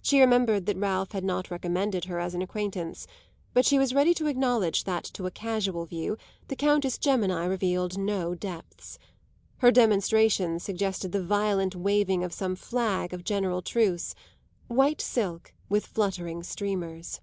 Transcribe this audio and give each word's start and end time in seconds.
She 0.00 0.20
remembered 0.20 0.66
that 0.66 0.76
Ralph 0.76 1.10
had 1.10 1.24
not 1.24 1.50
recommended 1.50 2.04
her 2.04 2.20
as 2.20 2.32
an 2.32 2.42
acquaintance; 2.42 3.08
but 3.54 3.64
she 3.66 3.76
was 3.76 3.92
ready 3.92 4.14
to 4.14 4.28
acknowledge 4.28 4.84
that 4.84 5.02
to 5.02 5.26
a 5.26 5.32
casual 5.32 5.84
view 5.84 6.16
the 6.46 6.54
Countess 6.54 6.96
Gemini 6.96 7.44
revealed 7.44 7.98
no 7.98 8.36
depths. 8.36 9.00
Her 9.56 9.72
demonstrations 9.72 10.62
suggested 10.62 11.10
the 11.10 11.24
violent 11.24 11.74
waving 11.74 12.22
of 12.22 12.32
some 12.32 12.54
flag 12.54 13.12
of 13.12 13.24
general 13.24 13.60
truce 13.60 14.14
white 14.68 15.00
silk 15.00 15.52
with 15.68 15.88
fluttering 15.88 16.44
streamers. 16.44 17.20